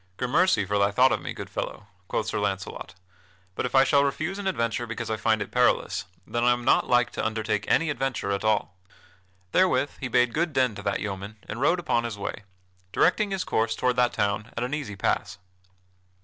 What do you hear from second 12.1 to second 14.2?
way, directing his course toward that